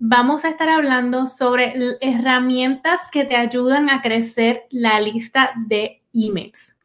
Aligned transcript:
vamos 0.00 0.46
a 0.46 0.48
estar 0.48 0.70
hablando 0.70 1.26
sobre 1.26 1.74
herramientas 2.00 3.08
que 3.12 3.24
te 3.24 3.36
ayudan 3.36 3.90
a 3.90 4.00
crecer 4.00 4.64
la 4.70 4.98
lista 4.98 5.52
de 5.66 6.02
emails. 6.14 6.76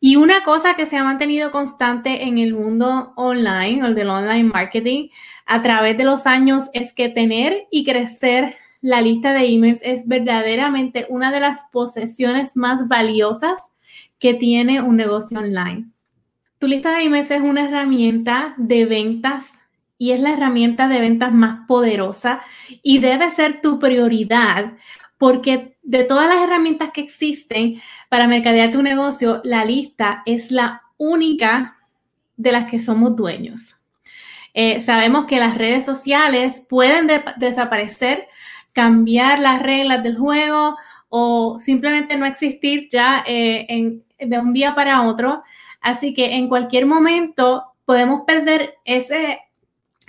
Y 0.00 0.16
una 0.16 0.42
cosa 0.42 0.74
que 0.74 0.86
se 0.86 0.96
ha 0.96 1.04
mantenido 1.04 1.52
constante 1.52 2.24
en 2.24 2.38
el 2.38 2.54
mundo 2.54 3.12
online 3.16 3.84
o 3.84 3.94
del 3.94 4.08
online 4.08 4.44
marketing 4.44 5.08
a 5.44 5.60
través 5.60 5.98
de 5.98 6.04
los 6.04 6.26
años 6.26 6.70
es 6.72 6.94
que 6.94 7.10
tener 7.10 7.66
y 7.70 7.84
crecer 7.84 8.56
la 8.80 9.02
lista 9.02 9.34
de 9.34 9.44
emails 9.44 9.82
es 9.84 10.08
verdaderamente 10.08 11.06
una 11.10 11.30
de 11.30 11.40
las 11.40 11.66
posesiones 11.70 12.56
más 12.56 12.88
valiosas 12.88 13.72
que 14.18 14.32
tiene 14.32 14.80
un 14.80 14.96
negocio 14.96 15.38
online. 15.38 15.90
Tu 16.58 16.66
lista 16.66 16.92
de 16.92 17.02
emails 17.02 17.30
es 17.30 17.42
una 17.42 17.66
herramienta 17.66 18.54
de 18.56 18.86
ventas 18.86 19.60
y 20.00 20.12
es 20.12 20.20
la 20.20 20.32
herramienta 20.32 20.88
de 20.88 20.98
ventas 20.98 21.30
más 21.30 21.66
poderosa 21.68 22.40
y 22.82 23.00
debe 23.00 23.28
ser 23.28 23.60
tu 23.60 23.78
prioridad 23.78 24.72
porque 25.18 25.76
de 25.82 26.04
todas 26.04 26.26
las 26.26 26.38
herramientas 26.38 26.88
que 26.94 27.02
existen 27.02 27.82
para 28.08 28.26
mercadear 28.26 28.72
tu 28.72 28.82
negocio, 28.82 29.42
la 29.44 29.66
lista 29.66 30.22
es 30.24 30.50
la 30.50 30.84
única 30.96 31.76
de 32.38 32.50
las 32.50 32.66
que 32.66 32.80
somos 32.80 33.14
dueños. 33.14 33.82
Eh, 34.54 34.80
sabemos 34.80 35.26
que 35.26 35.38
las 35.38 35.58
redes 35.58 35.84
sociales 35.84 36.66
pueden 36.66 37.06
desaparecer, 37.36 38.26
cambiar 38.72 39.38
las 39.38 39.60
reglas 39.60 40.02
del 40.02 40.16
juego 40.16 40.78
o 41.10 41.60
simplemente 41.60 42.16
no 42.16 42.24
existir 42.24 42.88
ya 42.90 43.22
eh, 43.26 44.00
de 44.18 44.38
un 44.38 44.54
día 44.54 44.74
para 44.74 45.02
otro. 45.02 45.42
Así 45.82 46.14
que 46.14 46.36
en 46.36 46.48
cualquier 46.48 46.86
momento 46.86 47.74
podemos 47.84 48.22
perder 48.26 48.76
ese 48.86 49.40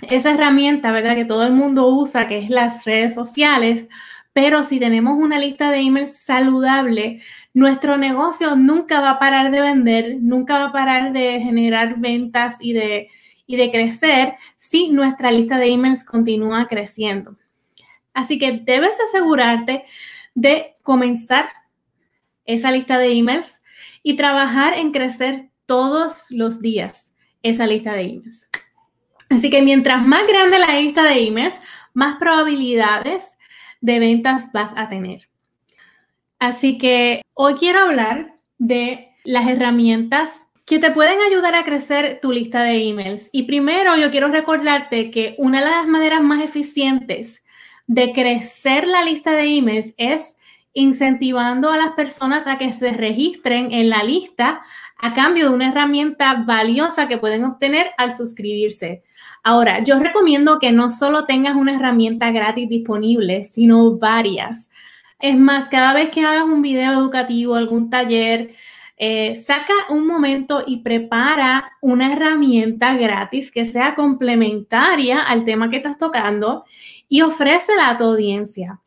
esa 0.02 0.32
herramienta, 0.32 0.92
¿verdad? 0.92 1.14
Que 1.14 1.24
todo 1.24 1.46
el 1.46 1.52
mundo 1.52 1.88
usa, 1.88 2.28
que 2.28 2.38
es 2.38 2.50
las 2.50 2.84
redes 2.84 3.14
sociales, 3.14 3.88
pero 4.32 4.64
si 4.64 4.80
tenemos 4.80 5.18
una 5.18 5.38
lista 5.38 5.70
de 5.70 5.80
emails 5.80 6.16
saludable, 6.16 7.20
nuestro 7.52 7.98
negocio 7.98 8.56
nunca 8.56 9.00
va 9.00 9.10
a 9.10 9.18
parar 9.18 9.50
de 9.50 9.60
vender, 9.60 10.16
nunca 10.20 10.58
va 10.58 10.64
a 10.66 10.72
parar 10.72 11.12
de 11.12 11.40
generar 11.40 11.98
ventas 11.98 12.58
y 12.60 12.72
de, 12.72 13.10
y 13.46 13.56
de 13.56 13.70
crecer 13.70 14.34
si 14.56 14.88
nuestra 14.88 15.30
lista 15.30 15.58
de 15.58 15.66
emails 15.66 16.04
continúa 16.04 16.66
creciendo. 16.66 17.36
Así 18.14 18.38
que 18.38 18.52
debes 18.64 18.98
asegurarte 19.00 19.84
de 20.34 20.76
comenzar 20.82 21.48
esa 22.44 22.72
lista 22.72 22.98
de 22.98 23.12
emails 23.12 23.62
y 24.02 24.16
trabajar 24.16 24.74
en 24.74 24.92
crecer 24.92 25.50
todos 25.66 26.26
los 26.30 26.60
días 26.60 27.14
esa 27.42 27.66
lista 27.66 27.92
de 27.92 28.02
emails. 28.02 28.48
Así 29.32 29.48
que 29.48 29.62
mientras 29.62 30.06
más 30.06 30.26
grande 30.26 30.58
la 30.58 30.78
lista 30.78 31.04
de 31.04 31.26
emails, 31.26 31.60
más 31.94 32.18
probabilidades 32.18 33.38
de 33.80 33.98
ventas 33.98 34.52
vas 34.52 34.74
a 34.76 34.88
tener. 34.88 35.28
Así 36.38 36.76
que 36.76 37.22
hoy 37.34 37.54
quiero 37.54 37.80
hablar 37.80 38.36
de 38.58 39.14
las 39.24 39.48
herramientas 39.48 40.48
que 40.66 40.78
te 40.78 40.90
pueden 40.90 41.20
ayudar 41.20 41.54
a 41.54 41.64
crecer 41.64 42.18
tu 42.20 42.30
lista 42.30 42.62
de 42.62 42.88
emails. 42.88 43.30
Y 43.32 43.44
primero 43.44 43.96
yo 43.96 44.10
quiero 44.10 44.28
recordarte 44.28 45.10
que 45.10 45.34
una 45.38 45.64
de 45.64 45.70
las 45.70 45.86
maneras 45.86 46.22
más 46.22 46.42
eficientes 46.42 47.44
de 47.86 48.12
crecer 48.12 48.86
la 48.86 49.02
lista 49.02 49.32
de 49.32 49.44
emails 49.44 49.94
es 49.96 50.36
incentivando 50.74 51.70
a 51.70 51.76
las 51.76 51.92
personas 51.92 52.46
a 52.46 52.58
que 52.58 52.72
se 52.72 52.92
registren 52.92 53.72
en 53.72 53.90
la 53.90 54.02
lista 54.02 54.62
a 54.98 55.14
cambio 55.14 55.48
de 55.48 55.54
una 55.54 55.68
herramienta 55.68 56.44
valiosa 56.46 57.08
que 57.08 57.18
pueden 57.18 57.44
obtener 57.44 57.90
al 57.98 58.14
suscribirse. 58.14 59.02
Ahora, 59.42 59.82
yo 59.82 59.98
recomiendo 59.98 60.60
que 60.60 60.70
no 60.70 60.90
solo 60.90 61.26
tengas 61.26 61.56
una 61.56 61.74
herramienta 61.74 62.30
gratis 62.30 62.68
disponible, 62.68 63.42
sino 63.44 63.98
varias. 63.98 64.70
Es 65.18 65.36
más, 65.36 65.68
cada 65.68 65.92
vez 65.94 66.10
que 66.10 66.24
hagas 66.24 66.44
un 66.44 66.62
video 66.62 66.92
educativo, 66.92 67.56
algún 67.56 67.90
taller, 67.90 68.54
eh, 68.96 69.36
saca 69.36 69.72
un 69.88 70.06
momento 70.06 70.62
y 70.64 70.78
prepara 70.82 71.72
una 71.80 72.12
herramienta 72.12 72.94
gratis 72.96 73.50
que 73.50 73.66
sea 73.66 73.96
complementaria 73.96 75.22
al 75.22 75.44
tema 75.44 75.70
que 75.70 75.78
estás 75.78 75.98
tocando 75.98 76.64
y 77.08 77.22
ofrécela 77.22 77.90
a 77.90 77.96
tu 77.96 78.04
audiencia. 78.04 78.81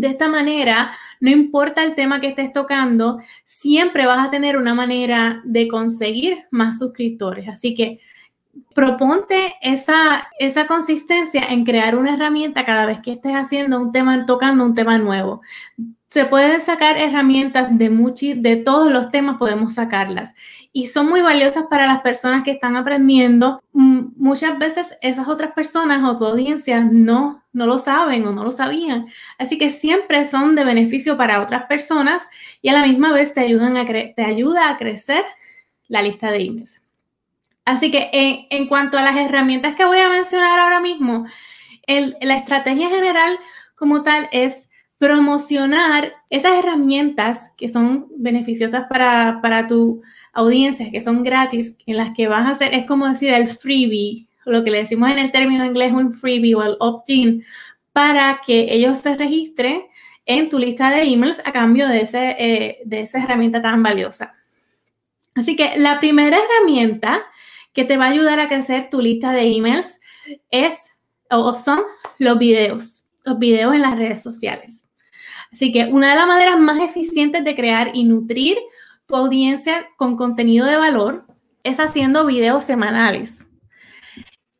De 0.00 0.08
esta 0.08 0.28
manera, 0.28 0.92
no 1.20 1.28
importa 1.28 1.82
el 1.82 1.94
tema 1.94 2.22
que 2.22 2.28
estés 2.28 2.54
tocando, 2.54 3.20
siempre 3.44 4.06
vas 4.06 4.26
a 4.26 4.30
tener 4.30 4.56
una 4.56 4.72
manera 4.72 5.42
de 5.44 5.68
conseguir 5.68 6.46
más 6.50 6.78
suscriptores. 6.78 7.48
Así 7.48 7.74
que 7.74 8.00
proponte 8.74 9.56
esa, 9.60 10.26
esa 10.38 10.66
consistencia 10.66 11.42
en 11.50 11.64
crear 11.64 11.96
una 11.96 12.14
herramienta 12.14 12.64
cada 12.64 12.86
vez 12.86 13.00
que 13.00 13.12
estés 13.12 13.34
haciendo 13.34 13.78
un 13.78 13.92
tema, 13.92 14.24
tocando 14.24 14.64
un 14.64 14.74
tema 14.74 14.96
nuevo. 14.96 15.42
Se 16.10 16.24
pueden 16.24 16.60
sacar 16.60 16.98
herramientas 16.98 17.78
de, 17.78 17.88
de 18.36 18.56
todos 18.56 18.92
los 18.92 19.10
temas, 19.10 19.38
podemos 19.38 19.74
sacarlas. 19.74 20.34
Y 20.72 20.88
son 20.88 21.08
muy 21.08 21.20
valiosas 21.20 21.66
para 21.70 21.86
las 21.86 22.00
personas 22.00 22.42
que 22.42 22.50
están 22.50 22.76
aprendiendo. 22.76 23.62
Muchas 23.72 24.58
veces 24.58 24.96
esas 25.02 25.28
otras 25.28 25.52
personas 25.52 26.02
o 26.04 26.16
tu 26.16 26.24
audiencia 26.24 26.82
no, 26.84 27.44
no 27.52 27.66
lo 27.66 27.78
saben 27.78 28.26
o 28.26 28.32
no 28.32 28.44
lo 28.44 28.50
sabían. 28.50 29.06
Así 29.38 29.56
que 29.56 29.70
siempre 29.70 30.26
son 30.26 30.56
de 30.56 30.64
beneficio 30.64 31.16
para 31.16 31.40
otras 31.40 31.66
personas 31.66 32.28
y 32.60 32.70
a 32.70 32.72
la 32.72 32.86
misma 32.86 33.12
vez 33.12 33.32
te, 33.32 33.40
ayudan 33.40 33.76
a 33.76 33.86
te 33.86 34.24
ayuda 34.24 34.68
a 34.68 34.78
crecer 34.78 35.24
la 35.86 36.02
lista 36.02 36.30
de 36.32 36.42
emails. 36.42 36.80
Así 37.64 37.90
que 37.90 38.10
en, 38.50 38.66
cuanto 38.66 38.98
a 38.98 39.02
las 39.02 39.16
herramientas 39.16 39.76
que 39.76 39.84
voy 39.84 39.98
a 39.98 40.08
mencionar 40.08 40.58
ahora 40.58 40.80
mismo, 40.80 41.26
la 41.86 42.36
estrategia 42.36 42.88
general 42.88 43.38
como 43.76 44.02
tal 44.02 44.28
es 44.32 44.69
promocionar 45.00 46.12
esas 46.28 46.52
herramientas 46.58 47.54
que 47.56 47.70
son 47.70 48.08
beneficiosas 48.18 48.84
para, 48.86 49.40
para 49.40 49.66
tu 49.66 50.02
audiencia, 50.34 50.90
que 50.90 51.00
son 51.00 51.22
gratis, 51.22 51.78
en 51.86 51.96
las 51.96 52.10
que 52.14 52.28
vas 52.28 52.46
a 52.46 52.50
hacer, 52.50 52.74
es 52.74 52.84
como 52.84 53.08
decir 53.08 53.32
el 53.32 53.48
freebie, 53.48 54.26
lo 54.44 54.62
que 54.62 54.70
le 54.70 54.82
decimos 54.82 55.10
en 55.10 55.18
el 55.18 55.32
término 55.32 55.64
inglés 55.64 55.94
un 55.94 56.12
freebie 56.12 56.54
o 56.54 56.62
el 56.62 56.76
opt-in, 56.80 57.42
para 57.94 58.42
que 58.44 58.74
ellos 58.74 58.98
se 58.98 59.16
registren 59.16 59.84
en 60.26 60.50
tu 60.50 60.58
lista 60.58 60.90
de 60.90 61.02
emails 61.04 61.40
a 61.46 61.50
cambio 61.50 61.88
de, 61.88 62.02
ese, 62.02 62.36
eh, 62.38 62.78
de 62.84 63.00
esa 63.00 63.20
herramienta 63.20 63.62
tan 63.62 63.82
valiosa. 63.82 64.34
Así 65.34 65.56
que 65.56 65.78
la 65.78 65.98
primera 65.98 66.36
herramienta 66.36 67.22
que 67.72 67.86
te 67.86 67.96
va 67.96 68.04
a 68.04 68.10
ayudar 68.10 68.38
a 68.38 68.48
crecer 68.48 68.90
tu 68.90 69.00
lista 69.00 69.32
de 69.32 69.44
emails 69.44 69.98
es 70.50 70.90
o 71.30 71.54
son 71.54 71.80
los 72.18 72.38
videos, 72.38 73.06
los 73.24 73.38
videos 73.38 73.74
en 73.74 73.80
las 73.80 73.96
redes 73.96 74.22
sociales. 74.22 74.84
Así 75.52 75.72
que 75.72 75.86
una 75.86 76.10
de 76.10 76.16
las 76.16 76.26
maneras 76.26 76.58
más 76.58 76.80
eficientes 76.80 77.44
de 77.44 77.56
crear 77.56 77.90
y 77.94 78.04
nutrir 78.04 78.58
tu 79.06 79.16
audiencia 79.16 79.88
con 79.96 80.16
contenido 80.16 80.66
de 80.66 80.76
valor 80.76 81.26
es 81.64 81.80
haciendo 81.80 82.26
videos 82.26 82.64
semanales. 82.64 83.46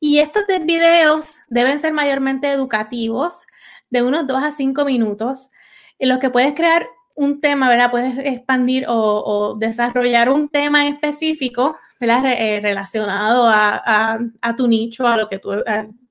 Y 0.00 0.18
estos 0.18 0.44
videos 0.64 1.40
deben 1.48 1.78
ser 1.78 1.92
mayormente 1.92 2.50
educativos, 2.50 3.46
de 3.90 4.02
unos 4.02 4.26
2 4.26 4.42
a 4.42 4.50
5 4.50 4.84
minutos, 4.84 5.50
en 5.98 6.08
los 6.08 6.18
que 6.18 6.30
puedes 6.30 6.54
crear 6.54 6.88
un 7.14 7.40
tema, 7.40 7.68
¿verdad? 7.68 7.90
Puedes 7.90 8.18
expandir 8.18 8.86
o, 8.88 9.56
desarrollar 9.58 10.30
un 10.30 10.48
tema 10.48 10.88
específico 10.88 11.76
eh, 12.00 12.60
relacionado 12.62 13.46
a, 13.46 14.56
tu 14.56 14.66
nicho, 14.66 15.06
a 15.06 15.18
lo 15.18 15.28
que 15.28 15.38
tu, 15.38 15.50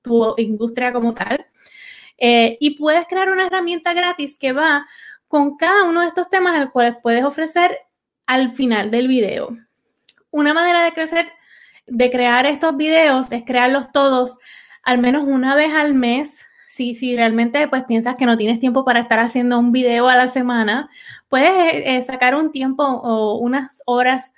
tu 0.02 0.36
industria 0.38 0.94
como 0.94 1.14
tal. 1.14 1.46
Eh, 2.20 2.58
y 2.60 2.72
puedes 2.72 3.08
crear 3.08 3.30
una 3.30 3.48
herramienta 3.48 3.94
gratis 3.94 4.38
que 4.38 4.52
va 4.52 4.86
con 5.28 5.58
cada 5.58 5.84
uno 5.84 6.02
de 6.02 6.08
estos 6.08 6.30
temas, 6.30 6.60
el 6.60 6.70
cual 6.72 7.00
puedes 7.02 7.24
ofrecer 7.24 7.78
al 8.26 8.54
final 8.54 8.92
del 8.92 9.08
video. 9.08 9.58
Una 10.32 10.54
manera 10.54 10.84
de 10.84 10.92
crecer, 10.92 11.32
de 11.88 12.12
crear 12.12 12.46
estos 12.46 12.76
videos 12.76 13.32
es 13.32 13.44
crearlos 13.44 13.92
todos 13.92 14.38
al 14.84 15.00
menos 15.00 15.24
una 15.28 15.56
vez 15.56 15.74
al 15.74 15.94
mes. 15.94 16.46
Si, 16.68 16.94
si 16.94 17.16
realmente 17.16 17.68
pues 17.68 17.84
piensas 17.86 18.16
que 18.16 18.28
no 18.28 18.38
tienes 18.38 18.60
tiempo 18.60 18.86
para 18.86 19.00
estar 19.00 19.20
haciendo 19.20 19.58
un 19.58 19.72
video 19.72 20.08
a 20.08 20.16
la 20.16 20.28
semana, 20.28 20.90
puedes 21.28 21.52
eh, 21.74 22.02
sacar 22.04 22.36
un 22.36 22.52
tiempo 22.52 22.84
o 22.84 23.40
unas 23.40 23.82
horas 23.86 24.34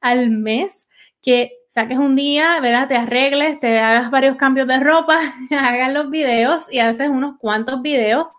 al 0.00 0.30
mes 0.30 0.88
que 1.22 1.55
saques 1.76 1.98
un 1.98 2.16
día, 2.16 2.58
¿verdad? 2.60 2.88
Te 2.88 2.96
arregles, 2.96 3.60
te 3.60 3.78
hagas 3.78 4.10
varios 4.10 4.36
cambios 4.36 4.66
de 4.66 4.80
ropa, 4.80 5.20
hagas 5.50 5.92
los 5.92 6.08
videos 6.08 6.72
y 6.72 6.78
haces 6.78 7.10
unos 7.10 7.36
cuantos 7.38 7.82
videos 7.82 8.32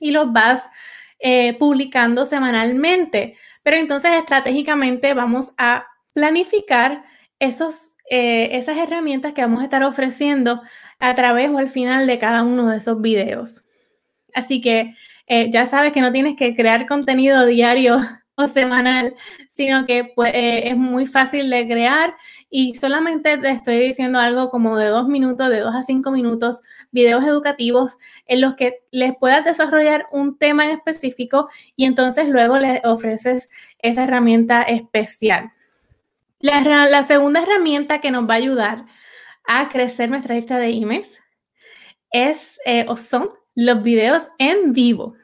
y 0.00 0.10
los 0.10 0.32
vas 0.32 0.70
eh, 1.18 1.52
publicando 1.58 2.24
semanalmente. 2.24 3.36
Pero 3.62 3.76
entonces 3.76 4.12
estratégicamente 4.12 5.12
vamos 5.12 5.52
a 5.58 5.84
planificar 6.14 7.04
esos, 7.38 7.98
eh, 8.08 8.48
esas 8.52 8.78
herramientas 8.78 9.34
que 9.34 9.42
vamos 9.42 9.60
a 9.60 9.64
estar 9.64 9.82
ofreciendo 9.82 10.62
a 10.98 11.14
través 11.14 11.50
o 11.50 11.58
al 11.58 11.68
final 11.68 12.06
de 12.06 12.18
cada 12.18 12.42
uno 12.42 12.70
de 12.70 12.78
esos 12.78 13.02
videos. 13.02 13.66
Así 14.32 14.62
que 14.62 14.94
eh, 15.26 15.50
ya 15.50 15.66
sabes 15.66 15.92
que 15.92 16.00
no 16.00 16.10
tienes 16.10 16.36
que 16.38 16.56
crear 16.56 16.86
contenido 16.86 17.44
diario 17.44 18.00
o 18.34 18.46
semanal, 18.46 19.14
sino 19.50 19.84
que 19.84 20.04
pues, 20.16 20.32
es 20.34 20.74
muy 20.74 21.06
fácil 21.06 21.50
de 21.50 21.68
crear 21.68 22.14
y 22.54 22.74
solamente 22.74 23.38
te 23.38 23.50
estoy 23.50 23.78
diciendo 23.78 24.18
algo 24.18 24.50
como 24.50 24.76
de 24.76 24.88
dos 24.88 25.08
minutos, 25.08 25.48
de 25.48 25.60
dos 25.60 25.74
a 25.74 25.82
cinco 25.82 26.10
minutos, 26.10 26.60
videos 26.90 27.24
educativos 27.24 27.96
en 28.26 28.42
los 28.42 28.56
que 28.56 28.82
les 28.90 29.16
puedas 29.16 29.42
desarrollar 29.42 30.06
un 30.12 30.36
tema 30.36 30.66
en 30.66 30.72
específico 30.72 31.48
y 31.76 31.86
entonces 31.86 32.28
luego 32.28 32.58
les 32.58 32.84
ofreces 32.84 33.48
esa 33.78 34.04
herramienta 34.04 34.60
especial. 34.60 35.50
La, 36.40 37.02
segunda 37.04 37.42
herramienta 37.42 38.02
que 38.02 38.10
nos 38.10 38.28
va 38.28 38.34
a 38.34 38.36
ayudar 38.36 38.84
a 39.48 39.70
crecer 39.70 40.10
nuestra 40.10 40.34
lista 40.34 40.58
de 40.58 40.68
emails 40.68 41.18
es 42.10 42.60
eh, 42.66 42.84
o 42.86 42.98
son 42.98 43.30
los 43.54 43.82
videos 43.82 44.28
en 44.36 44.74
vivo. 44.74 45.14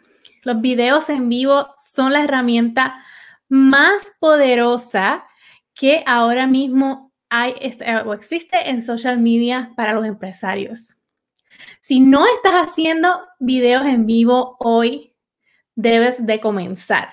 Los 0.45 0.63
videos 0.63 1.11
en 1.11 1.29
vivo 1.29 1.69
son 1.77 2.15
la 2.15 2.25
herramienta 2.25 3.05
más 3.51 4.13
poderosa 4.19 5.27
que 5.75 6.03
ahora 6.07 6.47
mismo 6.47 7.08
hay 7.31 7.55
eh, 7.61 8.03
o 8.05 8.13
existe 8.13 8.71
en 8.71 8.83
social 8.83 9.19
media 9.19 9.73
para 9.77 9.93
los 9.93 10.07
empresarios. 10.07 10.97
Si 11.81 12.01
no 12.01 12.27
estás 12.27 12.55
haciendo 12.55 13.21
videos 13.39 13.87
en 13.87 14.07
vivo 14.07 14.57
hoy, 14.61 15.15
debes 15.75 16.25
de 16.25 16.41
comenzar. 16.41 17.11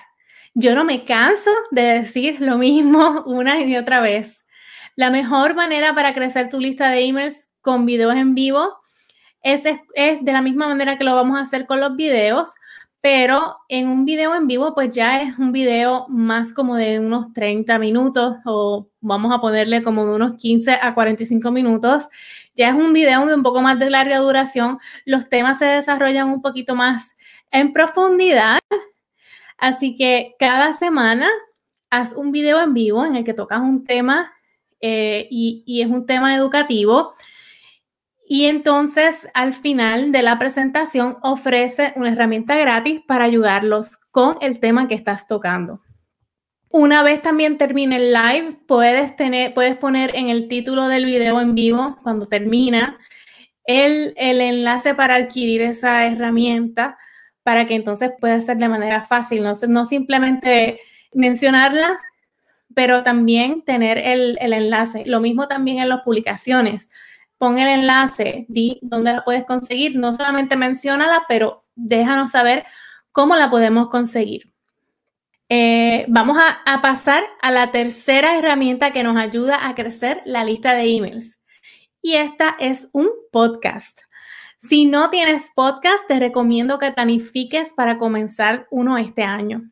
Yo 0.54 0.74
no 0.74 0.84
me 0.84 1.04
canso 1.04 1.50
de 1.70 1.82
decir 1.82 2.40
lo 2.40 2.58
mismo 2.58 3.22
una 3.26 3.60
y 3.62 3.76
otra 3.76 4.00
vez. 4.00 4.46
La 4.94 5.10
mejor 5.10 5.54
manera 5.54 5.94
para 5.94 6.14
crecer 6.14 6.48
tu 6.48 6.58
lista 6.58 6.90
de 6.90 7.04
emails 7.04 7.50
con 7.60 7.84
videos 7.84 8.16
en 8.16 8.34
vivo 8.34 8.72
es, 9.42 9.64
es, 9.94 10.24
de 10.24 10.32
la 10.32 10.42
misma 10.42 10.68
manera 10.68 10.96
que 10.96 11.04
lo 11.04 11.14
vamos 11.14 11.38
a 11.38 11.42
hacer 11.42 11.66
con 11.66 11.80
los 11.80 11.94
videos, 11.94 12.54
pero 13.08 13.58
en 13.68 13.86
un 13.86 14.04
video 14.04 14.34
en 14.34 14.48
vivo, 14.48 14.74
pues 14.74 14.90
ya 14.90 15.22
es 15.22 15.38
un 15.38 15.52
video 15.52 16.08
más 16.08 16.52
como 16.52 16.74
de 16.74 16.98
unos 16.98 17.32
30 17.34 17.78
minutos 17.78 18.38
o 18.44 18.88
vamos 19.00 19.32
a 19.32 19.40
ponerle 19.40 19.84
como 19.84 20.04
de 20.06 20.16
unos 20.16 20.34
15 20.38 20.72
a 20.82 20.92
45 20.92 21.52
minutos. 21.52 22.08
Ya 22.56 22.70
es 22.70 22.74
un 22.74 22.92
video 22.92 23.24
de 23.24 23.34
un 23.36 23.44
poco 23.44 23.62
más 23.62 23.78
de 23.78 23.90
larga 23.90 24.18
duración. 24.18 24.80
Los 25.04 25.28
temas 25.28 25.60
se 25.60 25.66
desarrollan 25.66 26.30
un 26.30 26.42
poquito 26.42 26.74
más 26.74 27.14
en 27.52 27.72
profundidad. 27.72 28.58
Así 29.56 29.94
que 29.94 30.34
cada 30.40 30.72
semana 30.72 31.28
haz 31.90 32.12
un 32.12 32.32
video 32.32 32.60
en 32.60 32.74
vivo 32.74 33.04
en 33.04 33.14
el 33.14 33.22
que 33.22 33.34
tocas 33.34 33.60
un 33.60 33.84
tema 33.84 34.32
eh, 34.80 35.28
y, 35.30 35.62
y 35.64 35.82
es 35.82 35.88
un 35.88 36.06
tema 36.06 36.34
educativo 36.34 37.14
y 38.28 38.46
entonces 38.46 39.28
al 39.34 39.54
final 39.54 40.10
de 40.10 40.22
la 40.22 40.38
presentación 40.38 41.16
ofrece 41.22 41.92
una 41.94 42.08
herramienta 42.08 42.56
gratis 42.56 43.00
para 43.06 43.24
ayudarlos 43.24 43.96
con 44.10 44.36
el 44.40 44.58
tema 44.58 44.88
que 44.88 44.96
estás 44.96 45.28
tocando. 45.28 45.80
Una 46.68 47.04
vez 47.04 47.22
también 47.22 47.56
termine 47.56 47.96
el 47.96 48.12
live, 48.12 48.58
puedes, 48.66 49.14
tener, 49.14 49.54
puedes 49.54 49.76
poner 49.76 50.14
en 50.16 50.28
el 50.28 50.48
título 50.48 50.88
del 50.88 51.06
video 51.06 51.40
en 51.40 51.54
vivo, 51.54 51.98
cuando 52.02 52.26
termina, 52.26 52.98
el, 53.64 54.12
el 54.16 54.40
enlace 54.40 54.94
para 54.94 55.14
adquirir 55.14 55.62
esa 55.62 56.04
herramienta 56.04 56.98
para 57.44 57.66
que 57.66 57.76
entonces 57.76 58.10
pueda 58.20 58.40
ser 58.40 58.56
de 58.56 58.68
manera 58.68 59.04
fácil, 59.04 59.44
no, 59.44 59.52
no 59.68 59.86
simplemente 59.86 60.80
mencionarla, 61.14 61.96
pero 62.74 63.04
también 63.04 63.62
tener 63.62 63.98
el, 63.98 64.36
el 64.40 64.52
enlace. 64.52 65.04
Lo 65.06 65.20
mismo 65.20 65.46
también 65.46 65.78
en 65.78 65.88
las 65.88 66.02
publicaciones 66.02 66.90
pon 67.38 67.58
el 67.58 67.68
enlace, 67.68 68.46
di 68.48 68.78
dónde 68.82 69.12
la 69.12 69.24
puedes 69.24 69.44
conseguir, 69.44 69.96
no 69.96 70.14
solamente 70.14 70.56
menciónala, 70.56 71.24
pero 71.28 71.64
déjanos 71.74 72.32
saber 72.32 72.64
cómo 73.12 73.36
la 73.36 73.50
podemos 73.50 73.88
conseguir. 73.88 74.52
Eh, 75.48 76.06
vamos 76.08 76.38
a, 76.38 76.60
a, 76.64 76.82
pasar 76.82 77.24
a 77.40 77.52
la 77.52 77.70
tercera 77.70 78.36
herramienta 78.36 78.92
que 78.92 79.04
nos 79.04 79.16
ayuda 79.16 79.68
a 79.68 79.74
crecer 79.74 80.22
la 80.24 80.44
lista 80.44 80.74
de 80.74 80.96
emails. 80.96 81.40
Y 82.02 82.14
esta 82.14 82.56
es 82.58 82.88
un 82.92 83.08
podcast. 83.30 84.00
Si 84.58 84.86
no 84.86 85.10
tienes 85.10 85.52
podcast, 85.54 86.06
te 86.08 86.18
recomiendo 86.18 86.78
que 86.78 86.90
planifiques 86.90 87.72
para 87.74 87.98
comenzar 87.98 88.66
uno 88.70 88.98
este 88.98 89.22
año. 89.22 89.70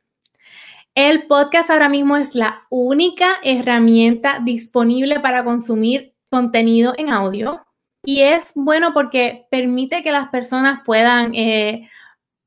El 0.94 1.26
podcast 1.26 1.70
ahora 1.70 1.88
mismo 1.88 2.16
es 2.16 2.36
la 2.36 2.66
única 2.70 3.40
herramienta 3.42 4.38
disponible 4.38 5.18
para 5.18 5.42
consumir 5.42 6.13
contenido 6.34 6.94
en 6.98 7.10
audio 7.10 7.64
y 8.04 8.22
es 8.22 8.52
bueno 8.56 8.92
porque 8.92 9.46
permite 9.50 10.02
que 10.02 10.10
las 10.10 10.28
personas 10.30 10.80
puedan 10.84 11.32
eh, 11.34 11.88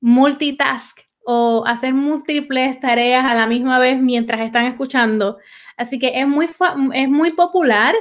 multitask 0.01 0.99
o 1.25 1.63
hacer 1.65 1.93
múltiples 1.93 2.79
tareas 2.81 3.25
a 3.25 3.33
la 3.33 3.47
misma 3.47 3.79
vez 3.79 3.99
mientras 3.99 4.41
están 4.41 4.65
escuchando. 4.65 5.37
Así 5.77 5.99
que 5.99 6.19
es 6.19 6.27
muy, 6.27 6.47
es 6.93 7.09
muy 7.09 7.31
popular 7.31 7.95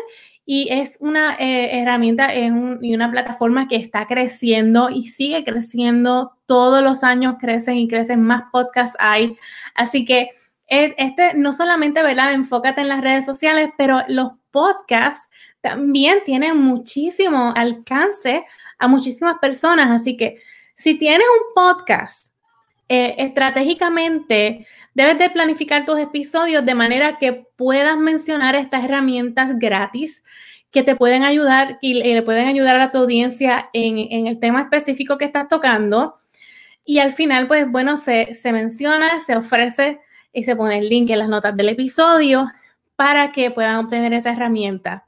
y 0.44 0.68
es 0.70 0.98
una 1.00 1.34
eh, 1.38 1.80
herramienta 1.80 2.28
y 2.34 2.94
una 2.94 3.10
plataforma 3.10 3.68
que 3.68 3.76
está 3.76 4.06
creciendo 4.06 4.90
y 4.90 5.08
sigue 5.08 5.44
creciendo. 5.44 6.32
Todos 6.46 6.82
los 6.82 7.04
años 7.04 7.36
crecen 7.40 7.78
y 7.78 7.88
crecen 7.88 8.22
más 8.22 8.44
podcasts 8.52 8.96
hay. 9.00 9.38
Así 9.74 10.04
que 10.04 10.30
eh, 10.68 10.94
este 10.98 11.34
no 11.34 11.52
solamente, 11.52 12.02
¿verdad? 12.02 12.32
Enfócate 12.32 12.80
en 12.80 12.88
las 12.88 13.00
redes 13.00 13.24
sociales, 13.24 13.70
pero 13.78 14.02
los 14.08 14.32
podcasts 14.50 15.28
también 15.66 16.20
tienen 16.24 16.56
muchísimo 16.58 17.52
alcance 17.56 18.46
a 18.78 18.86
muchísimas 18.86 19.38
personas. 19.40 19.90
Así 19.90 20.16
que 20.16 20.38
si 20.76 20.94
tienes 20.94 21.26
un 21.26 21.54
podcast, 21.56 22.32
eh, 22.88 23.16
estratégicamente 23.18 24.64
debes 24.94 25.18
de 25.18 25.28
planificar 25.28 25.84
tus 25.84 25.98
episodios 25.98 26.64
de 26.64 26.76
manera 26.76 27.18
que 27.18 27.48
puedas 27.56 27.96
mencionar 27.96 28.54
estas 28.54 28.84
herramientas 28.84 29.58
gratis 29.58 30.22
que 30.70 30.84
te 30.84 30.94
pueden 30.94 31.24
ayudar 31.24 31.78
y, 31.80 31.94
le 31.94 32.22
pueden 32.22 32.46
ayudar 32.46 32.80
a 32.80 32.92
tu 32.92 32.98
audiencia 32.98 33.68
en, 33.72 34.28
el 34.28 34.38
tema 34.38 34.60
específico 34.60 35.18
que 35.18 35.24
estás 35.24 35.48
tocando. 35.48 36.20
Y 36.84 37.00
al 37.00 37.12
final, 37.12 37.48
pues 37.48 37.68
bueno, 37.68 37.96
se, 37.96 38.36
se 38.36 38.52
menciona, 38.52 39.18
se 39.18 39.34
ofrece 39.34 39.98
y 40.32 40.44
se 40.44 40.54
pone 40.54 40.78
el 40.78 40.88
link 40.88 41.10
en 41.10 41.18
las 41.18 41.28
notas 41.28 41.56
del 41.56 41.70
episodio 41.70 42.46
para 42.94 43.32
que 43.32 43.50
puedan 43.50 43.78
obtener 43.78 44.12
esa 44.12 44.30
herramienta. 44.30 45.05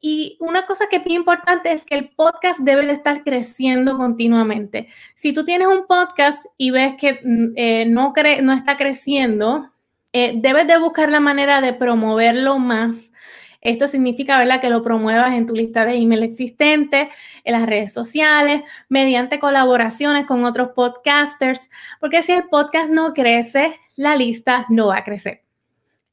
Y 0.00 0.36
una 0.40 0.64
cosa 0.66 0.86
que 0.88 0.96
es 0.96 1.04
bien 1.04 1.20
importante 1.20 1.72
es 1.72 1.84
que 1.84 1.96
el 1.96 2.10
podcast 2.10 2.60
debe 2.60 2.86
de 2.86 2.92
estar 2.92 3.24
creciendo 3.24 3.96
continuamente. 3.96 4.88
Si 5.16 5.32
tú 5.32 5.44
tienes 5.44 5.66
un 5.66 5.86
podcast 5.86 6.46
y 6.56 6.70
ves 6.70 6.94
que 6.98 7.20
mm, 7.24 7.52
eh, 7.56 7.86
no, 7.86 8.12
no 8.42 8.52
está 8.52 8.76
creciendo, 8.76 9.72
eh, 10.12 10.34
debes 10.36 10.66
de 10.66 10.78
buscar 10.78 11.10
la 11.10 11.20
manera 11.20 11.60
de 11.60 11.72
promoverlo 11.72 12.58
más. 12.58 13.12
Esto 13.60 13.88
significa, 13.88 14.38
¿verdad?, 14.38 14.60
que 14.60 14.70
lo 14.70 14.82
promuevas 14.82 15.34
en 15.34 15.46
tu 15.46 15.54
lista 15.54 15.84
de 15.84 15.96
email 15.96 16.22
existente, 16.22 17.10
en 17.42 17.52
las 17.52 17.66
redes 17.66 17.92
sociales, 17.92 18.62
mediante 18.88 19.40
colaboraciones 19.40 20.26
con 20.26 20.44
otros 20.44 20.70
podcasters, 20.76 21.68
porque 22.00 22.22
si 22.22 22.32
el 22.32 22.44
podcast 22.44 22.88
no 22.88 23.12
crece, 23.14 23.74
la 23.96 24.14
lista 24.14 24.64
no 24.68 24.88
va 24.88 24.98
a 24.98 25.04
crecer. 25.04 25.42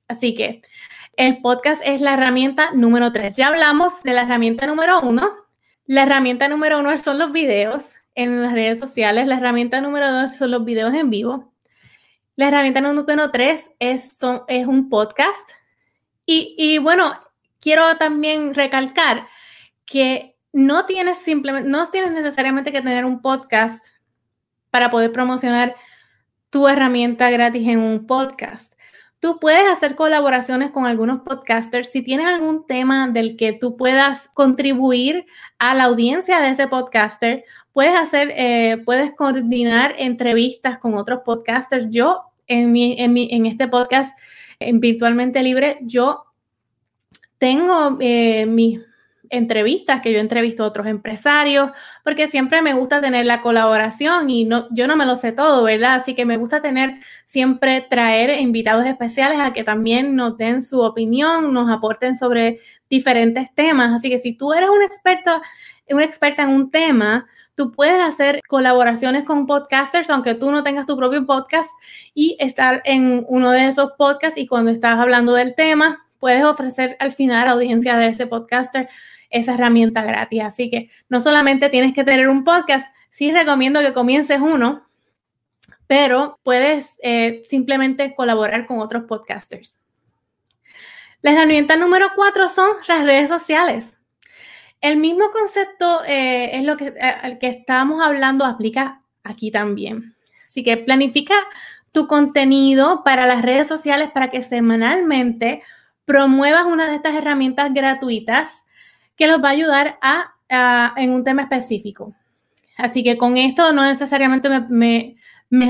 Así 0.07 0.33
que 0.35 0.61
el 1.17 1.41
podcast 1.41 1.81
es 1.85 2.01
la 2.01 2.13
herramienta 2.13 2.71
número 2.73 3.11
tres. 3.11 3.35
Ya 3.35 3.47
hablamos 3.47 4.03
de 4.03 4.13
la 4.13 4.23
herramienta 4.23 4.67
número 4.67 5.01
uno. 5.01 5.31
La 5.85 6.03
herramienta 6.03 6.47
número 6.49 6.79
uno 6.79 6.97
son 6.97 7.19
los 7.19 7.31
videos 7.31 7.95
en 8.15 8.41
las 8.41 8.53
redes 8.53 8.79
sociales. 8.79 9.27
La 9.27 9.37
herramienta 9.37 9.81
número 9.81 10.11
dos 10.11 10.35
son 10.35 10.51
los 10.51 10.65
videos 10.65 10.93
en 10.93 11.09
vivo. 11.09 11.53
La 12.35 12.49
herramienta 12.49 12.81
número 12.81 13.31
tres 13.31 13.71
es, 13.79 14.19
un 14.21 14.89
podcast. 14.89 15.51
Y, 16.25 16.55
y 16.57 16.79
bueno, 16.79 17.19
quiero 17.59 17.97
también 17.97 18.53
recalcar 18.53 19.27
que 19.85 20.35
no 20.51 20.85
tienes 20.85 21.17
simplemente, 21.17 21.69
no 21.69 21.87
tienes 21.89 22.11
necesariamente 22.11 22.71
que 22.71 22.81
tener 22.81 23.05
un 23.05 23.21
podcast 23.21 23.87
para 24.69 24.89
poder 24.91 25.11
promocionar 25.11 25.75
tu 26.49 26.67
herramienta 26.67 27.29
gratis 27.29 27.67
en 27.67 27.79
un 27.79 28.07
podcast. 28.07 28.73
Tú 29.25 29.39
puedes 29.39 29.65
hacer 29.65 29.95
colaboraciones 29.95 30.69
con 30.69 30.85
algunos 30.85 31.21
podcasters. 31.23 31.89
Si 31.89 32.03
tienes 32.03 32.27
algún 32.27 32.67
tema 32.67 33.07
del 33.07 33.35
que 33.35 33.53
tú 33.53 33.75
puedas 33.75 34.27
contribuir 34.35 35.25
a 35.57 35.73
la 35.73 35.85
audiencia 35.85 36.39
de 36.41 36.49
ese 36.49 36.67
podcaster, 36.67 37.43
puedes 37.73 37.95
hacer, 37.95 38.31
eh, 38.35 38.77
puedes 38.85 39.13
coordinar 39.15 39.95
entrevistas 39.97 40.77
con 40.77 40.93
otros 40.93 41.21
podcasters. 41.25 41.87
Yo, 41.89 42.21
en, 42.45 42.71
mi, 42.71 42.97
en, 42.99 43.13
mi, 43.13 43.27
en 43.31 43.47
este 43.47 43.67
podcast, 43.67 44.15
en 44.59 44.79
Virtualmente 44.79 45.41
Libre, 45.41 45.79
yo 45.81 46.25
tengo 47.39 47.97
eh, 48.01 48.45
mis 48.45 48.79
entrevistas, 49.29 50.01
que 50.01 50.11
yo 50.11 50.19
entrevisto 50.19 50.63
a 50.63 50.67
otros 50.67 50.87
empresarios, 50.87 51.71
porque 52.03 52.27
siempre 52.27 52.61
me 52.61 52.73
gusta 52.73 53.01
tener 53.01 53.25
la 53.25 53.41
colaboración 53.41 54.29
y 54.29 54.45
no, 54.45 54.67
yo 54.71 54.87
no 54.87 54.95
me 54.95 55.05
lo 55.05 55.15
sé 55.15 55.31
todo, 55.31 55.63
¿verdad? 55.63 55.95
Así 55.95 56.15
que 56.15 56.25
me 56.25 56.37
gusta 56.37 56.61
tener 56.61 56.99
siempre 57.25 57.81
traer 57.81 58.39
invitados 58.39 58.85
especiales 58.85 59.39
a 59.39 59.53
que 59.53 59.63
también 59.63 60.15
nos 60.15 60.37
den 60.37 60.63
su 60.63 60.81
opinión, 60.81 61.53
nos 61.53 61.69
aporten 61.69 62.15
sobre 62.15 62.59
diferentes 62.89 63.53
temas. 63.55 63.93
Así 63.93 64.09
que 64.09 64.19
si 64.19 64.33
tú 64.33 64.53
eres 64.53 64.69
un 64.69 64.81
experto, 64.81 65.41
una 65.89 66.03
experta 66.03 66.43
en 66.43 66.49
un 66.49 66.71
tema, 66.71 67.27
tú 67.55 67.71
puedes 67.71 68.01
hacer 68.01 68.41
colaboraciones 68.47 69.23
con 69.23 69.47
podcasters, 69.47 70.09
aunque 70.09 70.35
tú 70.35 70.51
no 70.51 70.63
tengas 70.63 70.85
tu 70.85 70.97
propio 70.97 71.25
podcast, 71.25 71.69
y 72.13 72.37
estar 72.39 72.81
en 72.85 73.25
uno 73.27 73.51
de 73.51 73.67
esos 73.67 73.93
podcasts 73.97 74.37
y 74.37 74.47
cuando 74.47 74.71
estás 74.71 74.99
hablando 74.99 75.33
del 75.33 75.55
tema, 75.55 76.04
puedes 76.25 76.43
ofrecer 76.43 76.97
al 76.99 77.13
final 77.13 77.43
a 77.43 77.45
la 77.45 77.51
audiencia 77.51 77.97
de 77.97 78.07
ese 78.07 78.25
podcaster 78.25 78.89
esa 79.29 79.53
herramienta 79.53 80.01
gratis. 80.01 80.41
Así 80.41 80.71
que 80.71 80.89
no 81.07 81.21
solamente 81.21 81.69
tienes 81.69 81.93
que 81.93 82.03
tener 82.03 82.29
un 82.29 82.43
podcast, 82.43 82.91
sí 83.11 83.31
recomiendo 83.31 83.79
que 83.81 83.93
comiences 83.93 84.39
uno, 84.39 84.87
pero 85.85 86.39
puedes 86.41 86.97
eh, 87.03 87.43
simplemente 87.45 88.15
colaborar 88.15 88.65
con 88.65 88.79
otros 88.79 89.03
podcasters. 89.03 89.79
La 91.21 91.33
herramienta 91.33 91.75
número 91.75 92.07
cuatro 92.15 92.49
son 92.49 92.71
las 92.87 93.03
redes 93.03 93.29
sociales. 93.29 93.95
El 94.81 94.97
mismo 94.97 95.29
concepto 95.29 96.03
eh, 96.07 96.57
es 96.57 96.63
lo 96.63 96.75
que, 96.75 96.95
al 96.99 97.37
que 97.37 97.49
estábamos 97.49 98.01
hablando, 98.03 98.45
aplica 98.45 99.03
aquí 99.23 99.51
también. 99.51 100.15
Así 100.47 100.63
que 100.63 100.75
planifica 100.75 101.35
tu 101.91 102.07
contenido 102.07 103.03
para 103.03 103.27
las 103.27 103.43
redes 103.43 103.67
sociales 103.67 104.09
para 104.11 104.31
que 104.31 104.41
semanalmente 104.41 105.61
promuevas 106.05 106.65
una 106.65 106.87
de 106.87 106.95
estas 106.95 107.15
herramientas 107.15 107.73
gratuitas 107.73 108.65
que 109.15 109.27
los 109.27 109.43
va 109.43 109.49
a 109.49 109.51
ayudar 109.51 109.99
a, 110.01 110.93
en 110.97 111.11
un 111.11 111.23
tema 111.23 111.43
específico. 111.43 112.15
Así 112.77 113.03
que 113.03 113.17
con 113.17 113.37
esto 113.37 113.73
no 113.73 113.83
necesariamente 113.83 114.49
me, 114.69 115.15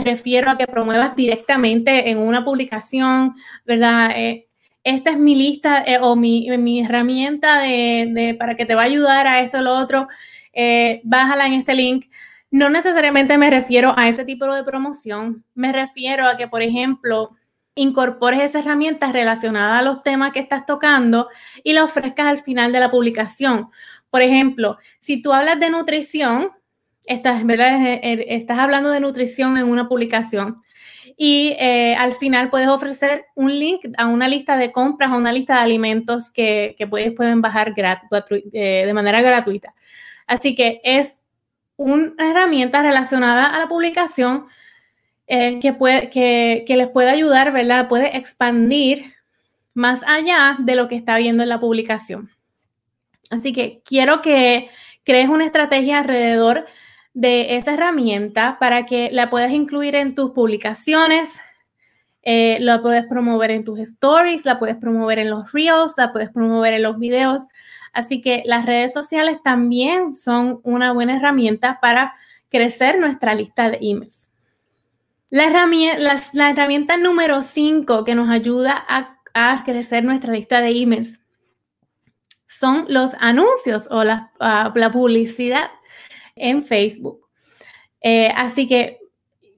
refiero 0.03 0.49
a 0.49 0.57
que 0.57 0.67
promuevas 0.67 1.15
directamente 1.15 2.09
en 2.09 2.17
una 2.17 2.43
publicación, 2.43 3.35
¿verdad? 3.65 4.11
Eh, 4.15 4.47
esta 4.83 5.11
es 5.11 5.17
mi 5.17 5.35
lista 5.35 5.83
eh, 5.85 5.99
o 5.99 6.15
mi, 6.15 6.79
herramienta 6.79 7.59
de, 7.61 8.35
para 8.39 8.55
que 8.55 8.65
te 8.65 8.75
va 8.75 8.83
a 8.83 8.85
ayudar 8.85 9.27
a 9.27 9.41
esto 9.41 9.59
o 9.59 9.61
lo 9.61 9.75
otro. 9.75 10.07
Eh, 10.53 11.01
bájala 11.03 11.47
en 11.47 11.53
este 11.53 11.73
link. 11.73 12.05
No 12.51 12.69
necesariamente 12.69 13.37
me 13.37 13.49
refiero 13.49 13.93
a 13.97 14.07
ese 14.07 14.25
tipo 14.25 14.45
de 14.53 14.63
promoción. 14.63 15.43
Me 15.55 15.71
refiero 15.71 16.27
a 16.27 16.37
que, 16.37 16.47
por 16.47 16.61
ejemplo, 16.61 17.31
incorpores 17.75 18.41
esas 18.41 18.63
herramientas 18.63 19.11
relacionadas 19.11 19.79
a 19.79 19.83
los 19.83 20.01
temas 20.01 20.31
que 20.31 20.39
estás 20.39 20.65
tocando 20.65 21.29
y 21.63 21.73
la 21.73 21.83
ofrezcas 21.83 22.27
al 22.27 22.41
final 22.41 22.71
de 22.71 22.79
la 22.79 22.89
publicación. 22.89 23.69
Por 24.09 24.21
ejemplo, 24.21 24.77
si 24.99 25.21
tú 25.21 25.33
hablas 25.33 25.59
de 25.59 25.69
nutrición, 25.69 26.51
estás, 27.05 27.43
eh, 27.43 27.99
eh, 28.03 28.45
hablando 28.49 28.89
de 28.91 29.01
nutrición 29.01 29.57
en 29.57 29.69
una 29.69 29.89
publicación 29.89 30.63
y 31.17 31.55
eh, 31.59 31.95
al 31.97 32.15
final 32.15 32.49
puedes 32.49 32.67
ofrecer 32.67 33.25
un 33.35 33.57
link 33.57 33.85
a 33.97 34.07
una 34.07 34.27
lista 34.27 34.57
de 34.57 34.71
compras, 34.71 35.11
a 35.11 35.17
una 35.17 35.33
lista 35.33 35.55
de 35.55 35.61
alimentos 35.61 36.31
que, 36.31 36.75
que 36.77 36.87
puedes, 36.87 37.11
pueden 37.11 37.41
bajar 37.41 37.75
de 37.75 38.91
manera 38.93 39.21
gratuita. 39.21 39.73
Así 40.27 40.55
que 40.55 40.81
es 40.83 41.23
una 41.77 42.13
herramienta 42.17 42.81
relacionada 42.81 43.47
a 43.47 43.59
la 43.59 43.67
publicación 43.67 44.47
eh, 45.27 45.59
que, 45.59 46.75
les 46.75 46.87
puede 46.89 47.09
ayudar, 47.09 47.51
¿verdad? 47.51 47.87
Puede 47.87 48.15
expandir 48.15 49.13
más 49.73 50.03
allá 50.03 50.57
de 50.59 50.75
lo 50.75 50.87
que 50.87 50.95
está 50.95 51.17
viendo 51.17 51.43
en 51.43 51.49
la 51.49 51.59
publicación. 51.59 52.29
Así 53.31 53.51
que 53.51 53.81
quiero 53.83 54.21
que 54.21 54.69
crees 55.03 55.29
una 55.29 55.45
estrategia 55.45 55.99
alrededor 55.99 56.65
de 57.13 57.55
esa 57.57 57.73
herramienta 57.73 58.57
para 58.59 58.85
que 58.85 59.09
la 59.11 59.29
puedas 59.29 59.51
incluir 59.51 59.95
en 59.95 60.15
tus 60.15 60.31
publicaciones, 60.31 61.39
eh, 62.21 62.57
la 62.59 62.81
puedes 62.81 63.05
promover 63.05 63.51
en 63.51 63.63
tus 63.63 63.79
stories, 63.79 64.45
la 64.45 64.59
puedes 64.59 64.75
promover 64.75 65.19
en 65.19 65.29
los 65.29 65.51
reels, 65.51 65.93
la 65.97 66.11
puedes 66.11 66.29
promover 66.29 66.73
en 66.73 66.83
los 66.83 66.99
videos. 66.99 67.43
Así 67.93 68.21
que 68.21 68.43
las 68.45 68.65
redes 68.65 68.93
sociales 68.93 69.39
también 69.43 70.13
son 70.13 70.59
una 70.63 70.91
buena 70.91 71.15
herramienta 71.15 71.79
para 71.81 72.13
crecer 72.49 72.99
nuestra 72.99 73.33
lista 73.33 73.69
de 73.69 73.79
emails. 73.81 74.31
La 75.29 75.45
herramienta, 75.45 76.97
número 76.97 77.41
5 77.41 78.03
que 78.05 78.15
nos 78.15 78.29
ayuda 78.29 78.85
a, 78.87 79.63
crecer 79.65 80.05
nuestra 80.05 80.31
lista 80.31 80.61
de 80.61 80.69
emails 80.69 81.19
son 82.47 82.85
los 82.87 83.15
anuncios 83.19 83.89
o 83.91 84.03
la, 84.03 84.31
publicidad 84.93 85.71
en 86.35 86.63
Facebook. 86.63 87.27
Eh, 88.01 88.31
así 88.35 88.67
que 88.67 88.99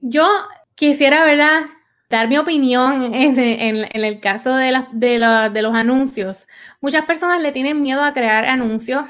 yo 0.00 0.26
quisiera, 0.74 1.24
¿verdad? 1.24 1.66
Dar 2.08 2.28
mi 2.28 2.38
opinión 2.38 3.14
en, 3.14 3.86
el 3.92 4.20
caso 4.20 4.56
de, 4.56 4.84
de 4.92 5.62
los 5.62 5.74
anuncios. 5.74 6.48
Muchas 6.80 7.04
personas 7.04 7.42
le 7.42 7.52
tienen 7.52 7.82
miedo 7.82 8.02
a 8.02 8.14
crear 8.14 8.46
anuncios, 8.46 9.04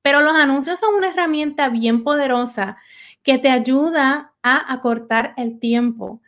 pero 0.00 0.20
los 0.20 0.34
anuncios 0.34 0.80
son 0.80 0.94
una 0.94 1.10
herramienta 1.10 1.68
bien 1.68 2.02
poderosa 2.02 2.78
que 3.22 3.38
te 3.38 3.50
ayuda 3.50 4.31
a 4.42 4.72
acortar 4.72 5.34
el 5.36 5.58
tiempo. 5.58 6.20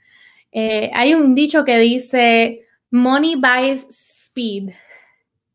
Eh, 0.53 0.91
hay 0.95 1.15
un 1.15 1.35
dicho 1.35 1.65
que 1.65 1.79
dice, 1.79 2.65
money 2.91 3.35
buys 3.35 3.89
speed. 3.91 4.73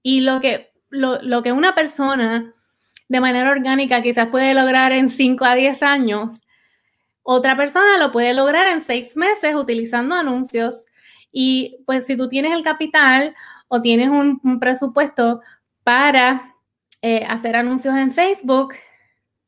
Y 0.04 0.22
lo 0.22 0.42
que, 0.42 0.72
lo, 0.90 1.42
que 1.42 1.52
una 1.52 1.74
persona 1.74 2.54
de 3.08 3.20
manera 3.22 3.50
orgánica 3.50 4.02
quizás 4.02 4.28
puede 4.28 4.54
lograr 4.54 4.92
en 4.92 5.10
5 5.10 5.46
a 5.46 5.56
10 5.56 5.84
años, 5.84 6.42
otra 7.24 7.56
persona 7.56 7.98
lo 7.98 8.12
puede 8.12 8.34
lograr 8.34 8.68
en 8.68 8.82
6 8.82 9.16
meses 9.16 9.56
utilizando 9.56 10.16
anuncios. 10.16 10.86
Y 11.32 11.78
pues 11.86 12.06
si 12.06 12.18
tú 12.18 12.28
tienes 12.28 12.52
el 12.54 12.64
capital 12.64 13.36
o 13.68 13.82
tienes 13.82 14.10
un, 14.10 14.60
presupuesto 14.60 15.42
para 15.84 16.56
eh, 17.02 17.26
hacer 17.28 17.56
anuncios 17.56 17.96
en 17.96 18.12
Facebook, 18.12 18.74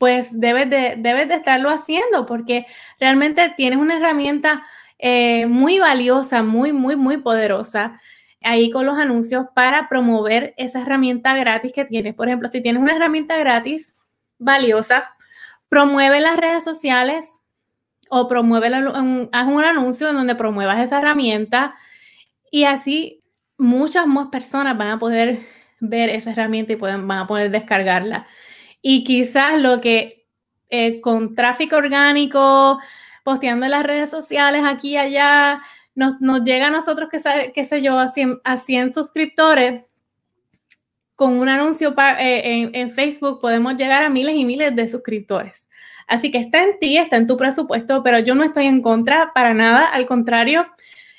pues 0.01 0.39
debes 0.39 0.67
de, 0.67 0.96
debes 0.98 1.27
de 1.27 1.36
estarlo 1.36 1.70
haciendo 1.70 2.25
porque 2.25 2.65
realmente 3.00 3.53
tienes 3.55 3.77
una 3.77 3.98
herramienta 3.98 4.65
eh, 4.98 5.46
muy 5.46 5.77
valiosa, 5.77 6.41
muy, 6.41 6.74
muy, 6.74 6.96
muy 6.96 7.17
poderosa 7.17 8.01
ahí 8.41 8.72
con 8.72 8.88
los 8.88 8.98
anuncios 8.98 9.46
para 9.53 9.88
promover 9.89 10.55
esa 10.58 10.81
herramienta 10.81 11.36
gratis 11.36 11.72
que 11.72 11.86
tienes. 11.86 12.15
Por 12.15 12.27
ejemplo, 12.27 12.48
si 12.48 12.63
tienes 12.63 12.81
una 12.81 12.96
herramienta 12.96 13.38
gratis 13.38 13.96
valiosa, 14.39 15.03
promueve 15.70 16.20
las 16.20 16.36
redes 16.36 16.63
sociales 16.63 17.41
o 18.10 18.27
promueve, 18.27 18.72
haz 19.31 19.48
un 19.48 19.63
anuncio 19.63 20.10
en 20.10 20.15
donde 20.15 20.34
promuevas 20.34 20.81
esa 20.84 20.98
herramienta 20.98 21.75
y 22.50 22.63
así 22.63 23.22
muchas 23.55 24.08
más 24.08 24.29
personas 24.29 24.75
van 24.75 24.88
a 24.88 24.98
poder 24.98 25.41
ver 25.79 26.10
esa 26.10 26.31
herramienta 26.31 26.74
y 26.74 26.77
pueden, 26.77 27.08
van 27.08 27.20
a 27.20 27.27
poder 27.27 27.51
descargarla. 27.51 28.25
Y 28.81 29.03
quizás 29.03 29.59
lo 29.59 29.81
que 29.81 30.27
eh, 30.69 31.01
con 31.01 31.35
tráfico 31.35 31.75
orgánico, 31.75 32.79
posteando 33.23 33.65
en 33.65 33.71
las 33.71 33.83
redes 33.83 34.09
sociales 34.09 34.61
aquí 34.65 34.91
y 34.91 34.97
allá, 34.97 35.61
nos, 35.95 36.43
llega 36.43 36.67
a 36.67 36.71
nosotros, 36.71 37.09
que 37.09 37.51
qué 37.53 37.65
sé 37.65 37.81
yo, 37.81 38.00
a 38.00 38.09
100, 38.57 38.91
suscriptores, 38.91 39.83
con 41.15 41.33
un 41.33 41.50
anuncio 41.50 41.93
eh, 42.19 42.71
en, 42.73 42.91
Facebook 42.95 43.41
podemos 43.41 43.75
llegar 43.75 44.03
a 44.03 44.09
miles 44.09 44.35
y 44.35 44.45
miles 44.45 44.75
de 44.75 44.89
suscriptores. 44.89 45.69
Así 46.07 46.31
que 46.31 46.39
está 46.39 46.63
en 46.63 46.79
ti, 46.79 46.97
está 46.97 47.17
en 47.17 47.27
tu 47.27 47.38
presupuesto, 47.38 48.01
pero 48.01 48.19
yo 48.19 48.33
no 48.33 48.43
estoy 48.43 48.65
en 48.65 48.81
contra 48.81 49.31
para 49.33 49.53
nada, 49.53 49.85
al 49.85 50.05
contrario, 50.05 50.65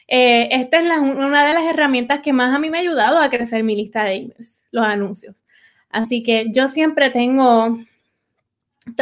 eh, 0.08 0.48
esta 0.50 0.80
es 0.80 0.98
una 0.98 1.46
de 1.46 1.54
las 1.54 1.64
herramientas 1.64 2.20
que 2.20 2.32
más 2.32 2.54
a 2.54 2.58
mí 2.58 2.68
me 2.68 2.78
ha 2.78 2.80
ayudado 2.80 3.18
a 3.18 3.30
crecer 3.30 3.62
mi 3.64 3.76
lista 3.76 4.04
de 4.04 4.14
emails, 4.14 4.62
los 4.70 4.84
anuncios. 4.84 5.41
Así 5.92 6.22
que 6.22 6.46
yo 6.52 6.68
siempre 6.68 7.10
tengo, 7.10 7.78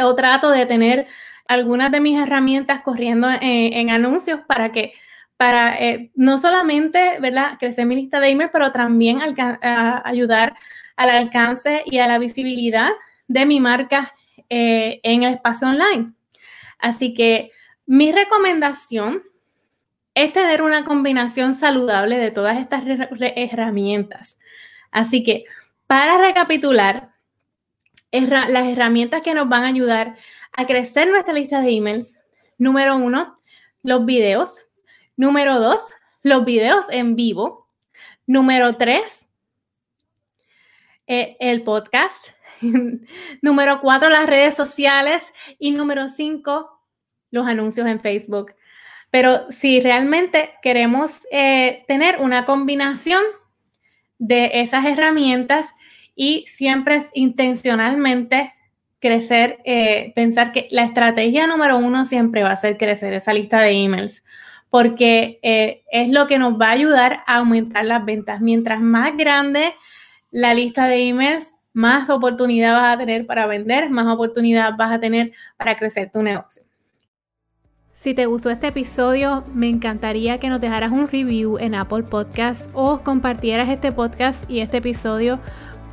o 0.03 0.15
trato 0.15 0.51
de 0.51 0.65
tener 0.65 1.07
algunas 1.47 1.91
de 1.91 2.01
mis 2.01 2.19
herramientas 2.19 2.81
corriendo 2.81 3.27
en, 3.41 3.89
anuncios 3.89 4.41
para 4.47 4.71
que, 4.71 4.93
para 5.37 5.77
eh, 5.79 6.11
no 6.15 6.37
solamente, 6.37 7.17
¿verdad?, 7.19 7.57
crecer 7.59 7.85
mi 7.85 7.95
lista 7.95 8.19
de 8.19 8.29
email, 8.29 8.49
pero 8.53 8.71
también 8.71 9.19
ayudar 10.03 10.55
al 10.97 11.09
alcance 11.09 11.83
y 11.85 11.97
a 11.97 12.07
la 12.07 12.19
visibilidad 12.19 12.91
de 13.27 13.45
mi 13.45 13.59
marca 13.59 14.13
eh, 14.49 14.99
en 15.03 15.23
el 15.23 15.35
espacio 15.35 15.69
online. 15.69 16.13
Así 16.77 17.13
que 17.13 17.51
mi 17.85 18.11
recomendación 18.11 19.23
es 20.13 20.33
tener 20.33 20.61
una 20.61 20.83
combinación 20.83 21.53
saludable 21.53 22.17
de 22.17 22.31
todas 22.31 22.57
estas 22.57 22.83
herramientas. 23.35 24.37
Así 24.91 25.23
que 25.23 25.45
para 25.91 26.17
recapitular, 26.17 27.13
las 28.13 28.65
herramientas 28.65 29.21
que 29.21 29.33
nos 29.33 29.49
van 29.49 29.65
a 29.65 29.67
ayudar 29.67 30.15
a 30.53 30.65
crecer 30.65 31.09
nuestra 31.09 31.33
lista 31.33 31.59
de 31.59 31.71
emails. 31.71 32.17
Número 32.57 32.95
uno, 32.95 33.41
los 33.83 34.05
videos. 34.05 34.61
Número 35.17 35.59
dos, 35.59 35.91
los 36.23 36.45
videos 36.45 36.85
en 36.91 37.17
vivo. 37.17 37.67
Número 38.25 38.77
tres, 38.77 39.27
eh, 41.07 41.35
el 41.41 41.61
podcast. 41.63 42.27
número 43.41 43.81
cuatro, 43.81 44.07
las 44.07 44.27
redes 44.27 44.55
sociales. 44.55 45.33
Y 45.59 45.71
número 45.71 46.07
cinco, 46.07 46.85
los 47.31 47.45
anuncios 47.45 47.85
en 47.87 47.99
Facebook. 47.99 48.55
Pero 49.09 49.51
si 49.51 49.81
realmente 49.81 50.53
queremos 50.61 51.27
eh, 51.33 51.83
tener 51.85 52.21
una 52.21 52.45
combinación 52.45 53.21
de 54.21 54.51
esas 54.53 54.85
herramientas 54.85 55.73
y 56.15 56.45
siempre 56.47 57.01
intencionalmente 57.15 58.53
crecer, 58.99 59.57
eh, 59.65 60.13
pensar 60.15 60.51
que 60.51 60.67
la 60.69 60.83
estrategia 60.83 61.47
número 61.47 61.77
uno 61.77 62.05
siempre 62.05 62.43
va 62.43 62.51
a 62.51 62.55
ser 62.55 62.77
crecer 62.77 63.13
esa 63.13 63.33
lista 63.33 63.59
de 63.61 63.71
emails, 63.71 64.23
porque 64.69 65.39
eh, 65.41 65.81
es 65.91 66.09
lo 66.09 66.27
que 66.27 66.37
nos 66.37 66.53
va 66.53 66.67
a 66.67 66.73
ayudar 66.73 67.23
a 67.25 67.37
aumentar 67.37 67.83
las 67.83 68.05
ventas. 68.05 68.41
Mientras 68.41 68.79
más 68.79 69.17
grande 69.17 69.73
la 70.29 70.53
lista 70.53 70.85
de 70.85 71.07
emails, 71.07 71.55
más 71.73 72.07
oportunidad 72.07 72.79
vas 72.79 72.95
a 72.95 72.99
tener 72.99 73.25
para 73.25 73.47
vender, 73.47 73.89
más 73.89 74.05
oportunidad 74.05 74.77
vas 74.77 74.91
a 74.91 74.99
tener 74.99 75.31
para 75.57 75.75
crecer 75.75 76.11
tu 76.11 76.21
negocio. 76.21 76.61
Si 78.01 78.13
te 78.15 78.25
gustó 78.25 78.49
este 78.49 78.65
episodio, 78.65 79.43
me 79.53 79.69
encantaría 79.69 80.39
que 80.39 80.49
nos 80.49 80.59
dejaras 80.59 80.91
un 80.91 81.07
review 81.07 81.59
en 81.59 81.75
Apple 81.75 82.01
Podcasts 82.01 82.71
o 82.73 83.01
compartieras 83.01 83.69
este 83.69 83.91
podcast 83.91 84.49
y 84.49 84.61
este 84.61 84.77
episodio 84.77 85.37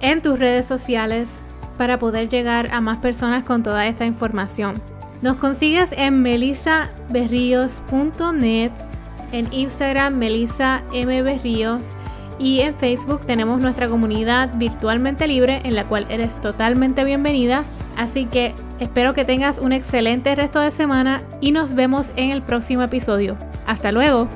en 0.00 0.23
tus 0.23 0.38
redes 0.38 0.65
sociales 0.65 1.45
para 1.77 1.99
poder 1.99 2.31
llegar 2.31 2.71
a 2.73 2.81
más 2.81 2.97
personas 2.97 3.45
con 3.45 3.62
toda 3.62 3.87
esta 3.87 4.07
información. 4.07 4.81
Nos 5.21 5.37
consigues 5.37 5.93
en 5.93 6.23
melisaberrios.net, 6.23 8.73
en 9.33 9.53
Instagram 9.53 10.15
Melisa 10.15 10.83
M. 10.95 11.23
Berríos 11.23 11.95
y 12.38 12.61
en 12.61 12.75
Facebook 12.75 13.27
tenemos 13.27 13.61
nuestra 13.61 13.91
comunidad 13.91 14.49
virtualmente 14.55 15.27
libre 15.27 15.61
en 15.62 15.75
la 15.75 15.85
cual 15.85 16.07
eres 16.09 16.41
totalmente 16.41 17.05
bienvenida. 17.05 17.65
Así 17.99 18.25
que 18.25 18.55
espero 18.80 19.14
que 19.14 19.25
tengas 19.25 19.58
un 19.58 19.73
excelente 19.73 20.35
resto 20.35 20.61
de 20.61 20.70
semana 20.70 21.23
y 21.40 21.52
nos 21.52 21.75
vemos 21.75 22.12
en 22.16 22.30
el 22.30 22.42
próximo 22.42 22.82
episodio. 22.82 23.37
Hasta 23.66 23.92
luego. 23.92 24.28